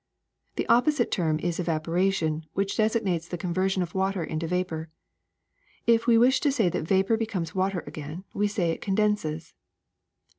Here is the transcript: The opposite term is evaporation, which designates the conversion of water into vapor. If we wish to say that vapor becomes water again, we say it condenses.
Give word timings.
The 0.55 0.65
opposite 0.67 1.11
term 1.11 1.37
is 1.37 1.59
evaporation, 1.59 2.47
which 2.55 2.75
designates 2.75 3.27
the 3.27 3.37
conversion 3.37 3.83
of 3.83 3.93
water 3.93 4.23
into 4.23 4.47
vapor. 4.47 4.89
If 5.85 6.07
we 6.07 6.17
wish 6.17 6.39
to 6.39 6.51
say 6.51 6.69
that 6.69 6.87
vapor 6.87 7.17
becomes 7.17 7.53
water 7.53 7.83
again, 7.85 8.23
we 8.33 8.47
say 8.47 8.71
it 8.71 8.81
condenses. 8.81 9.53